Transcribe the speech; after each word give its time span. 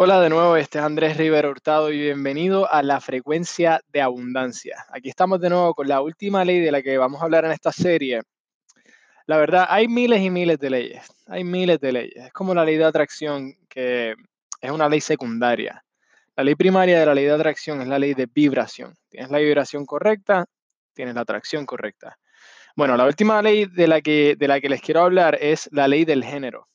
Hola 0.00 0.20
de 0.20 0.28
nuevo, 0.28 0.56
este 0.56 0.78
es 0.78 0.84
Andrés 0.84 1.16
Rivera 1.16 1.48
Hurtado 1.48 1.90
y 1.90 1.98
bienvenido 1.98 2.72
a 2.72 2.84
la 2.84 3.00
frecuencia 3.00 3.80
de 3.92 4.00
abundancia. 4.00 4.86
Aquí 4.92 5.08
estamos 5.08 5.40
de 5.40 5.50
nuevo 5.50 5.74
con 5.74 5.88
la 5.88 6.00
última 6.00 6.44
ley 6.44 6.60
de 6.60 6.70
la 6.70 6.82
que 6.82 6.96
vamos 6.96 7.20
a 7.20 7.24
hablar 7.24 7.44
en 7.46 7.50
esta 7.50 7.72
serie. 7.72 8.20
La 9.26 9.38
verdad, 9.38 9.66
hay 9.68 9.88
miles 9.88 10.20
y 10.20 10.30
miles 10.30 10.60
de 10.60 10.70
leyes, 10.70 11.04
hay 11.26 11.42
miles 11.42 11.80
de 11.80 11.90
leyes. 11.90 12.26
Es 12.26 12.32
como 12.32 12.54
la 12.54 12.64
ley 12.64 12.76
de 12.76 12.84
atracción, 12.84 13.52
que 13.68 14.14
es 14.60 14.70
una 14.70 14.88
ley 14.88 15.00
secundaria. 15.00 15.84
La 16.36 16.44
ley 16.44 16.54
primaria 16.54 17.00
de 17.00 17.06
la 17.06 17.14
ley 17.16 17.24
de 17.24 17.32
atracción 17.32 17.80
es 17.80 17.88
la 17.88 17.98
ley 17.98 18.14
de 18.14 18.28
vibración. 18.32 18.94
Tienes 19.08 19.32
la 19.32 19.38
vibración 19.38 19.84
correcta, 19.84 20.46
tienes 20.94 21.16
la 21.16 21.22
atracción 21.22 21.66
correcta. 21.66 22.16
Bueno, 22.76 22.96
la 22.96 23.04
última 23.04 23.42
ley 23.42 23.66
de 23.66 23.88
la 23.88 24.00
que, 24.00 24.36
de 24.38 24.46
la 24.46 24.60
que 24.60 24.68
les 24.68 24.80
quiero 24.80 25.00
hablar 25.00 25.36
es 25.40 25.68
la 25.72 25.88
ley 25.88 26.04
del 26.04 26.22
género. 26.22 26.68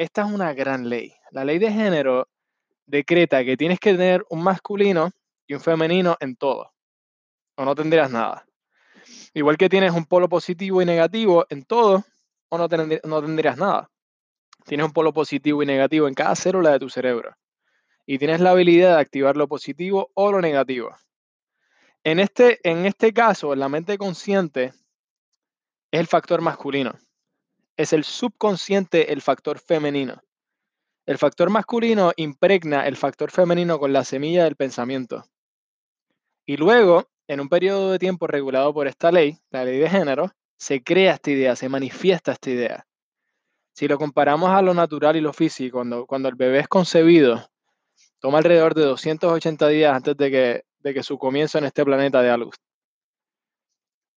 Esta 0.00 0.22
es 0.22 0.32
una 0.32 0.54
gran 0.54 0.88
ley 0.88 1.12
la 1.30 1.44
ley 1.44 1.58
de 1.58 1.70
género 1.70 2.26
decreta 2.86 3.44
que 3.44 3.58
tienes 3.58 3.78
que 3.78 3.92
tener 3.92 4.24
un 4.30 4.42
masculino 4.42 5.10
y 5.46 5.52
un 5.52 5.60
femenino 5.60 6.16
en 6.20 6.36
todo, 6.36 6.72
o 7.56 7.64
no 7.66 7.74
tendrías 7.74 8.10
nada. 8.10 8.46
Igual 9.34 9.58
que 9.58 9.68
tienes 9.68 9.92
un 9.92 10.06
polo 10.06 10.26
positivo 10.26 10.80
y 10.80 10.86
negativo 10.86 11.44
en 11.50 11.64
todo, 11.64 12.04
o 12.48 12.56
no, 12.56 12.66
no 13.04 13.22
tendrías 13.22 13.58
nada. 13.58 13.90
Tienes 14.64 14.86
un 14.86 14.92
polo 14.92 15.12
positivo 15.12 15.62
y 15.62 15.66
negativo 15.66 16.08
en 16.08 16.14
cada 16.14 16.34
célula 16.34 16.70
de 16.70 16.78
tu 16.78 16.88
cerebro. 16.88 17.36
Y 18.06 18.18
tienes 18.18 18.40
la 18.40 18.52
habilidad 18.52 18.96
de 18.96 19.02
activar 19.02 19.36
lo 19.36 19.48
positivo 19.48 20.10
o 20.14 20.32
lo 20.32 20.40
negativo. 20.40 20.96
En 22.04 22.20
este, 22.20 22.58
en 22.68 22.86
este 22.86 23.12
caso, 23.12 23.54
la 23.54 23.68
mente 23.68 23.98
consciente 23.98 24.72
es 25.90 26.00
el 26.00 26.06
factor 26.06 26.40
masculino. 26.40 26.98
Es 27.80 27.94
el 27.94 28.04
subconsciente 28.04 29.10
el 29.10 29.22
factor 29.22 29.58
femenino. 29.58 30.22
El 31.06 31.16
factor 31.16 31.48
masculino 31.48 32.12
impregna 32.14 32.86
el 32.86 32.94
factor 32.94 33.30
femenino 33.30 33.78
con 33.78 33.94
la 33.94 34.04
semilla 34.04 34.44
del 34.44 34.54
pensamiento. 34.54 35.24
Y 36.44 36.58
luego, 36.58 37.08
en 37.26 37.40
un 37.40 37.48
periodo 37.48 37.90
de 37.90 37.98
tiempo 37.98 38.26
regulado 38.26 38.74
por 38.74 38.86
esta 38.86 39.10
ley, 39.10 39.38
la 39.48 39.64
ley 39.64 39.78
de 39.78 39.88
género, 39.88 40.30
se 40.58 40.82
crea 40.82 41.14
esta 41.14 41.30
idea, 41.30 41.56
se 41.56 41.70
manifiesta 41.70 42.32
esta 42.32 42.50
idea. 42.50 42.86
Si 43.72 43.88
lo 43.88 43.96
comparamos 43.96 44.50
a 44.50 44.60
lo 44.60 44.74
natural 44.74 45.16
y 45.16 45.22
lo 45.22 45.32
físico, 45.32 45.78
cuando, 45.78 46.04
cuando 46.04 46.28
el 46.28 46.34
bebé 46.34 46.58
es 46.58 46.68
concebido, 46.68 47.48
toma 48.18 48.36
alrededor 48.36 48.74
de 48.74 48.82
280 48.82 49.68
días 49.68 49.94
antes 49.94 50.18
de 50.18 50.30
que, 50.30 50.64
de 50.80 50.92
que 50.92 51.02
su 51.02 51.16
comienzo 51.16 51.56
en 51.56 51.64
este 51.64 51.82
planeta 51.82 52.20
de 52.20 52.36
luz. 52.36 52.56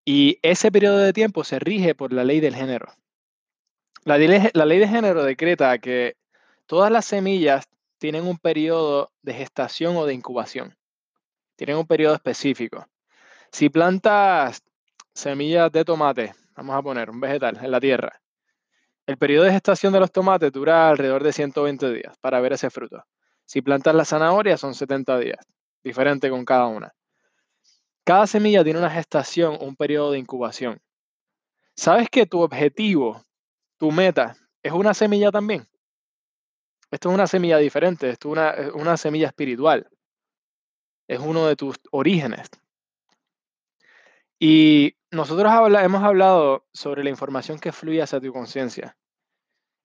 Y 0.04 0.38
ese 0.42 0.70
periodo 0.70 0.98
de 0.98 1.14
tiempo 1.14 1.46
se 1.46 1.60
rige 1.60 1.96
por 1.96 2.12
la 2.12 2.26
ley 2.26 2.42
del 2.42 2.56
género. 2.56 2.94
La, 4.06 4.18
la 4.18 4.66
ley 4.66 4.80
de 4.80 4.88
género 4.88 5.24
decreta 5.24 5.78
que 5.78 6.16
Todas 6.66 6.92
las 6.92 7.06
semillas 7.06 7.66
tienen 7.98 8.26
un 8.26 8.38
periodo 8.38 9.12
de 9.22 9.34
gestación 9.34 9.98
o 9.98 10.06
de 10.06 10.14
incubación. 10.14 10.76
Tienen 11.56 11.78
un 11.78 11.86
periodo 11.86 12.16
específico. 12.16 12.88
Si 13.52 13.70
plantas 13.70 14.64
semillas 15.14 15.72
de 15.72 15.84
tomate, 15.84 16.34
vamos 16.56 16.76
a 16.76 16.82
poner 16.82 17.10
un 17.10 17.20
vegetal 17.20 17.60
en 17.62 17.70
la 17.70 17.80
tierra, 17.80 18.22
el 19.06 19.18
periodo 19.18 19.44
de 19.44 19.52
gestación 19.52 19.92
de 19.92 20.00
los 20.00 20.12
tomates 20.12 20.52
dura 20.52 20.90
alrededor 20.90 21.24
de 21.24 21.34
120 21.34 21.92
días 21.92 22.18
para 22.22 22.40
ver 22.40 22.54
ese 22.54 22.70
fruto. 22.70 23.04
Si 23.46 23.62
plantas 23.62 23.94
la 23.94 24.06
zanahoria 24.06 24.56
son 24.56 24.74
70 24.74 25.20
días, 25.20 25.46
diferente 25.84 26.30
con 26.30 26.46
cada 26.46 26.68
una. 26.68 26.94
Cada 28.06 28.26
semilla 28.28 28.64
tiene 28.64 28.80
una 28.80 28.90
gestación, 28.90 29.58
un 29.60 29.76
periodo 29.76 30.12
de 30.12 30.20
incubación. 30.20 30.82
¿Sabes 31.76 32.10
que 32.10 32.26
tu 32.26 32.42
objetivo, 32.42 33.22
tu 33.78 33.92
meta, 33.92 34.36
es 34.62 34.72
una 34.72 34.94
semilla 34.94 35.32
también? 35.32 35.68
Esto 36.94 37.10
es 37.10 37.16
una 37.16 37.26
semilla 37.26 37.58
diferente, 37.58 38.10
esto 38.10 38.36
es 38.36 38.72
una, 38.76 38.98
semilla 38.98 39.26
espiritual. 39.26 39.90
Es 41.08 41.20
uno 41.20 41.48
de 41.48 41.56
tus 41.56 41.78
orígenes. 41.90 42.52
Y 44.40 44.96
nosotros 45.10 45.52
hemos 45.82 46.04
hablado 46.04 46.68
sobre 46.72 47.04
la 47.04 47.10
información 47.10 47.58
que 47.58 47.72
fluye 47.72 48.04
hacia 48.04 48.22
tu 48.22 48.32
conciencia. 48.32 48.96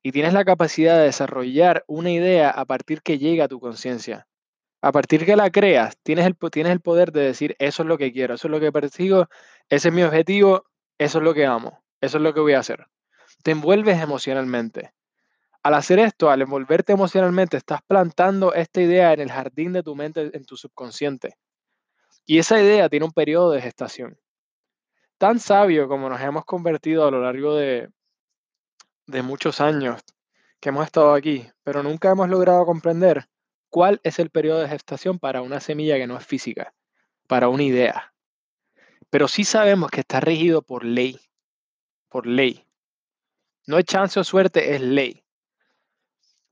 Y 0.03 0.13
tienes 0.13 0.35
la 0.35 0.45
capacidad 0.45 0.99
de 0.99 1.05
desarrollar 1.05 1.83
una 1.87 2.11
idea 2.11 2.51
a 2.51 2.67
partir 2.67 3.01
que 3.01 3.17
llega 3.17 3.45
a 3.45 3.49
tu 3.49 3.59
conciencia. 3.59 4.29
A 4.83 4.93
partir 4.93 5.25
que 5.25 5.35
la 5.35 5.51
creas, 5.51 5.97
tienes 6.03 6.27
el, 6.27 6.37
tienes 6.51 6.73
el 6.73 6.81
poder 6.81 7.11
de 7.13 7.23
decir, 7.23 7.57
eso 7.59 7.85
es 7.85 7.89
lo 7.89 7.97
que 7.97 8.13
quiero, 8.13 8.35
eso 8.35 8.49
es 8.49 8.53
lo 8.53 8.61
que 8.61 8.71
persigo, 8.71 9.29
ese 9.71 9.89
es 9.89 9.95
mi 9.95 10.03
objetivo, 10.03 10.67
eso 10.99 11.19
es 11.19 11.25
lo 11.25 11.33
que 11.33 11.47
amo, 11.47 11.83
eso 12.03 12.19
es 12.19 12.23
lo 12.23 12.35
que 12.35 12.41
voy 12.41 12.53
a 12.53 12.61
hacer. 12.61 12.87
Te 13.43 13.53
envuelves 13.53 14.01
emocionalmente. 14.01 14.93
Al 15.63 15.75
hacer 15.75 15.99
esto, 15.99 16.31
al 16.31 16.43
envolverte 16.43 16.93
emocionalmente, 16.93 17.57
estás 17.57 17.81
plantando 17.87 18.55
esta 18.55 18.81
idea 18.81 19.13
en 19.13 19.21
el 19.21 19.31
jardín 19.31 19.73
de 19.73 19.83
tu 19.83 19.95
mente, 19.95 20.31
en 20.33 20.45
tu 20.45 20.57
subconsciente. 20.57 21.37
Y 22.25 22.39
esa 22.39 22.61
idea 22.61 22.89
tiene 22.89 23.07
un 23.07 23.13
periodo 23.13 23.51
de 23.51 23.61
gestación. 23.61 24.19
Tan 25.19 25.41
sabio 25.41 25.89
como 25.89 26.09
nos 26.09 26.21
hemos 26.21 26.45
convertido 26.45 27.07
a 27.07 27.11
lo 27.11 27.23
largo 27.23 27.55
de, 27.57 27.89
de 29.07 29.23
muchos 29.23 29.61
años 29.61 30.01
que 30.61 30.69
hemos 30.69 30.85
estado 30.85 31.15
aquí, 31.15 31.49
pero 31.65 31.83
nunca 31.83 32.11
hemos 32.11 32.29
logrado 32.29 32.65
comprender 32.67 33.29
cuál 33.71 34.01
es 34.05 34.19
el 34.19 34.31
periodo 34.31 34.61
de 34.61 34.69
gestación 34.69 35.19
para 35.19 35.43
una 35.43 35.61
semilla 35.61 35.97
que 35.97 36.07
no 36.07 36.17
es 36.17 36.27
física, 36.27 36.75
para 37.27 37.49
una 37.49 37.63
idea. 37.63 38.13
Pero 39.11 39.29
sí 39.29 39.45
sabemos 39.45 39.91
que 39.91 40.01
está 40.01 40.21
regido 40.21 40.63
por 40.63 40.85
ley, 40.85 41.19
por 42.09 42.27
ley. 42.27 42.68
No 43.69 43.77
es 43.77 43.85
chance 43.85 44.19
o 44.19 44.25
suerte, 44.25 44.75
es 44.75 44.81
ley. 44.81 45.23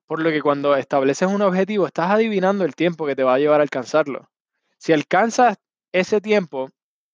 Por 0.04 0.20
lo 0.20 0.28
que 0.28 0.42
cuando 0.42 0.76
estableces 0.76 1.26
un 1.26 1.40
objetivo, 1.40 1.86
estás 1.86 2.10
adivinando 2.10 2.62
el 2.62 2.74
tiempo 2.74 3.06
que 3.06 3.16
te 3.16 3.22
va 3.22 3.32
a 3.32 3.38
llevar 3.38 3.60
a 3.60 3.62
alcanzarlo. 3.62 4.28
Si 4.76 4.92
alcanzas 4.92 5.56
ese 5.92 6.20
tiempo, 6.20 6.68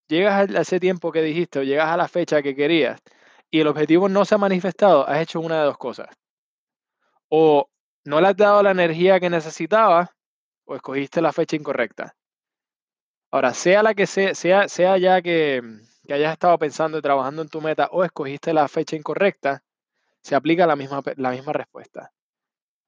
llegas 0.08 0.50
a 0.50 0.60
ese 0.60 0.80
tiempo 0.80 1.12
que 1.12 1.22
dijiste 1.22 1.60
o 1.60 1.62
llegas 1.62 1.86
a 1.86 1.96
la 1.96 2.08
fecha 2.08 2.42
que 2.42 2.56
querías 2.56 3.00
y 3.48 3.60
el 3.60 3.68
objetivo 3.68 4.08
no 4.08 4.24
se 4.24 4.34
ha 4.34 4.38
manifestado, 4.38 5.06
has 5.08 5.22
hecho 5.22 5.38
una 5.38 5.60
de 5.60 5.66
dos 5.66 5.78
cosas. 5.78 6.08
O 7.28 7.70
no 8.04 8.20
le 8.20 8.26
has 8.26 8.36
dado 8.36 8.60
la 8.64 8.72
energía 8.72 9.20
que 9.20 9.30
necesitabas 9.30 10.10
o 10.64 10.74
escogiste 10.74 11.22
la 11.22 11.32
fecha 11.32 11.54
incorrecta. 11.54 12.16
Ahora, 13.30 13.54
sea 13.54 13.84
la 13.84 13.94
que 13.94 14.08
sea, 14.08 14.34
sea, 14.34 14.98
ya 14.98 15.22
que, 15.22 15.62
que 16.04 16.12
hayas 16.12 16.32
estado 16.32 16.58
pensando 16.58 16.98
y 16.98 17.02
trabajando 17.02 17.42
en 17.42 17.48
tu 17.48 17.60
meta 17.60 17.88
o 17.92 18.02
escogiste 18.02 18.52
la 18.52 18.66
fecha 18.66 18.96
incorrecta, 18.96 19.62
se 20.22 20.34
aplica 20.34 20.66
la 20.66 20.76
misma, 20.76 21.02
la 21.16 21.30
misma 21.30 21.52
respuesta 21.52 22.12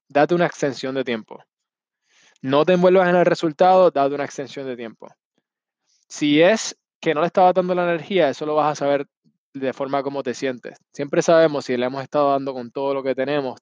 date 0.07 0.35
una 0.35 0.45
extensión 0.45 0.95
de 0.95 1.03
tiempo. 1.03 1.43
No 2.41 2.65
te 2.65 2.73
envuelvas 2.73 3.09
en 3.09 3.15
el 3.15 3.25
resultado, 3.25 3.91
date 3.91 4.15
una 4.15 4.25
extensión 4.25 4.67
de 4.67 4.75
tiempo. 4.75 5.07
Si 6.07 6.41
es 6.41 6.77
que 7.01 7.13
no 7.13 7.21
le 7.21 7.27
estaba 7.27 7.53
dando 7.53 7.73
la 7.75 7.83
energía, 7.83 8.29
eso 8.29 8.45
lo 8.45 8.55
vas 8.55 8.73
a 8.73 8.75
saber 8.75 9.07
de 9.53 9.73
forma 9.73 10.03
como 10.03 10.21
te 10.21 10.33
sientes. 10.33 10.77
Siempre 10.91 11.21
sabemos 11.21 11.65
si 11.65 11.77
le 11.77 11.85
hemos 11.85 12.03
estado 12.03 12.31
dando 12.31 12.53
con 12.53 12.71
todo 12.71 12.93
lo 12.93 13.03
que 13.03 13.15
tenemos 13.15 13.59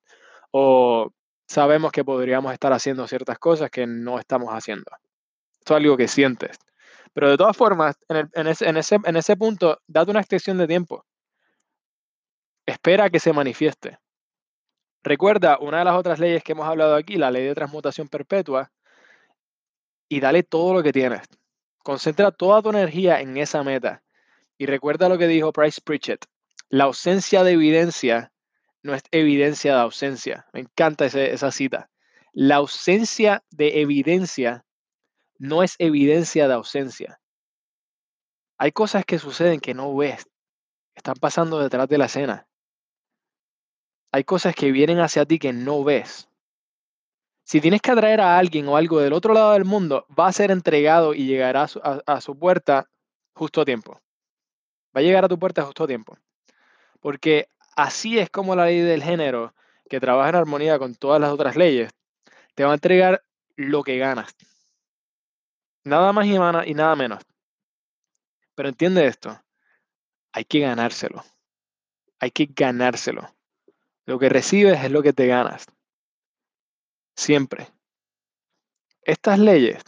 o 0.51 1.11
sabemos 1.47 1.91
que 1.91 2.03
podríamos 2.03 2.51
estar 2.53 2.73
haciendo 2.73 3.07
ciertas 3.07 3.37
cosas 3.37 3.69
que 3.69 3.85
no 3.87 4.19
estamos 4.19 4.49
haciendo. 4.49 4.91
Esto 5.59 5.75
es 5.75 5.77
algo 5.83 5.97
que 5.97 6.07
sientes. 6.07 6.57
Pero 7.13 7.29
de 7.29 7.37
todas 7.37 7.55
formas, 7.55 7.95
en, 8.09 8.47
ese, 8.47 8.65
en 8.65 9.15
ese 9.15 9.37
punto, 9.37 9.79
date 9.87 10.11
una 10.11 10.19
extensión 10.19 10.57
de 10.57 10.67
tiempo. 10.67 11.05
Espera 12.65 13.09
que 13.09 13.19
se 13.19 13.33
manifieste. 13.33 13.99
Recuerda 15.03 15.57
una 15.59 15.79
de 15.79 15.85
las 15.85 15.95
otras 15.95 16.17
leyes 16.19 16.43
que 16.43 16.53
hemos 16.53 16.65
hablado 16.65 16.95
aquí, 16.95 17.17
la 17.17 17.29
ley 17.29 17.45
de 17.45 17.55
transmutación 17.55 18.07
perpetua, 18.07 18.71
y 20.07 20.21
dale 20.21 20.43
todo 20.43 20.73
lo 20.73 20.81
que 20.81 20.93
tienes. 20.93 21.27
Concentra 21.79 22.31
toda 22.31 22.61
tu 22.61 22.69
energía 22.69 23.19
en 23.19 23.35
esa 23.35 23.63
meta. 23.63 24.01
Y 24.57 24.65
recuerda 24.65 25.09
lo 25.09 25.17
que 25.17 25.27
dijo 25.27 25.51
Price 25.51 25.81
Pritchett. 25.83 26.25
La 26.69 26.85
ausencia 26.85 27.43
de 27.43 27.51
evidencia 27.51 28.31
no 28.81 28.95
es 28.95 29.03
evidencia 29.11 29.73
de 29.73 29.81
ausencia. 29.81 30.45
Me 30.53 30.61
encanta 30.61 31.05
esa 31.05 31.51
cita. 31.51 31.89
La 32.31 32.55
ausencia 32.55 33.43
de 33.49 33.81
evidencia 33.81 34.65
no 35.37 35.63
es 35.63 35.75
evidencia 35.79 36.47
de 36.47 36.53
ausencia. 36.53 37.19
Hay 38.57 38.71
cosas 38.71 39.03
que 39.03 39.19
suceden 39.19 39.59
que 39.59 39.73
no 39.73 39.93
ves. 39.93 40.29
Están 40.95 41.15
pasando 41.15 41.59
detrás 41.59 41.89
de 41.89 41.97
la 41.97 42.05
escena 42.05 42.47
hay 44.13 44.23
cosas 44.23 44.53
que 44.53 44.71
vienen 44.71 44.99
hacia 44.99 45.25
ti 45.25 45.39
que 45.39 45.51
no 45.51 45.83
ves. 45.83 46.29
Si 47.43 47.59
tienes 47.59 47.81
que 47.81 47.89
atraer 47.89 48.21
a 48.21 48.37
alguien 48.37 48.67
o 48.67 48.77
algo 48.77 48.99
del 48.99 49.11
otro 49.11 49.33
lado 49.33 49.53
del 49.53 49.65
mundo, 49.65 50.05
va 50.17 50.27
a 50.27 50.31
ser 50.31 50.51
entregado 50.51 51.15
y 51.15 51.25
llegará 51.25 51.63
a 51.63 52.21
su, 52.21 52.37
puerta 52.37 52.87
justo 53.33 53.61
a 53.61 53.65
tiempo. 53.65 53.99
Va 54.95 54.99
a 54.99 55.01
llegar 55.01 55.25
a 55.25 55.27
tu 55.27 55.39
puerta 55.39 55.63
justo 55.63 55.83
a 55.83 55.87
tiempo. 55.87 56.15
Porque 56.99 57.47
así 57.75 58.19
es 58.19 58.29
como 58.29 58.55
la 58.55 58.65
ley 58.65 58.81
del 58.81 59.01
género, 59.01 59.55
que 59.89 59.99
trabaja 59.99 60.29
en 60.29 60.35
armonía 60.35 60.77
con 60.77 60.93
todas 60.93 61.19
las 61.19 61.31
otras 61.31 61.55
leyes, 61.55 61.91
te 62.53 62.63
va 62.63 62.69
a 62.69 62.75
entregar 62.75 63.23
lo 63.55 63.81
que 63.81 63.97
ganas. 63.97 64.35
Nada 65.85 66.13
más 66.13 66.27
y 66.27 66.73
nada 66.75 66.95
menos. 66.95 67.23
Pero 68.53 68.69
entiende 68.69 69.07
esto, 69.07 69.41
hay 70.31 70.45
que 70.45 70.59
ganárselo. 70.59 71.23
Hay 72.19 72.29
que 72.29 72.45
ganárselo. 72.45 73.33
Lo 74.05 74.19
que 74.19 74.29
recibes 74.29 74.83
es 74.83 74.91
lo 74.91 75.01
que 75.01 75.13
te 75.13 75.27
ganas. 75.27 75.65
Siempre. 77.15 77.67
Estas 79.01 79.39
leyes, 79.39 79.83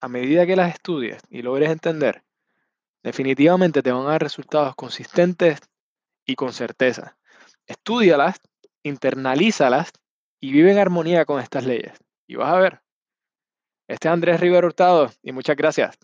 a 0.00 0.08
medida 0.08 0.46
que 0.46 0.56
las 0.56 0.74
estudies 0.74 1.22
y 1.30 1.42
logres 1.42 1.70
entender, 1.70 2.22
definitivamente 3.02 3.82
te 3.82 3.92
van 3.92 4.06
a 4.06 4.10
dar 4.10 4.22
resultados 4.22 4.74
consistentes 4.74 5.60
y 6.24 6.34
con 6.34 6.52
certeza. 6.52 7.16
Estúdialas, 7.66 8.40
internalízalas 8.82 9.92
y 10.40 10.52
vive 10.52 10.72
en 10.72 10.78
armonía 10.78 11.24
con 11.24 11.40
estas 11.40 11.64
leyes. 11.64 11.98
Y 12.26 12.36
vas 12.36 12.52
a 12.52 12.58
ver. 12.58 12.82
Este 13.88 14.08
es 14.08 14.12
Andrés 14.12 14.40
Rivera 14.40 14.66
Hurtado 14.66 15.10
y 15.22 15.32
muchas 15.32 15.56
gracias. 15.56 15.98